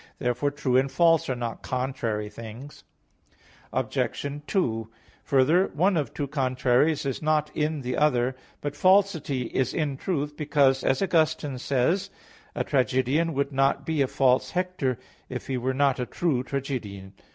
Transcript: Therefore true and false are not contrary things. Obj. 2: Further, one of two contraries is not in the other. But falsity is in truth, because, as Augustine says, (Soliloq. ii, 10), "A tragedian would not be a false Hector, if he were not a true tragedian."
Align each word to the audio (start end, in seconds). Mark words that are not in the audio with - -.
Therefore 0.17 0.49
true 0.49 0.77
and 0.77 0.91
false 0.91 1.29
are 1.29 1.35
not 1.35 1.61
contrary 1.61 2.27
things. 2.27 2.83
Obj. 3.71 4.25
2: 4.47 4.91
Further, 5.25 5.67
one 5.75 5.95
of 5.95 6.11
two 6.11 6.25
contraries 6.25 7.05
is 7.05 7.21
not 7.21 7.55
in 7.55 7.81
the 7.81 7.95
other. 7.95 8.35
But 8.61 8.75
falsity 8.75 9.43
is 9.53 9.75
in 9.75 9.97
truth, 9.97 10.35
because, 10.35 10.83
as 10.83 11.03
Augustine 11.03 11.59
says, 11.59 12.09
(Soliloq. 12.09 12.13
ii, 12.13 12.53
10), 12.55 12.61
"A 12.61 12.63
tragedian 12.63 13.33
would 13.35 13.51
not 13.51 13.85
be 13.85 14.01
a 14.01 14.07
false 14.07 14.49
Hector, 14.49 14.97
if 15.29 15.45
he 15.45 15.55
were 15.59 15.71
not 15.75 15.99
a 15.99 16.07
true 16.07 16.41
tragedian." 16.43 17.13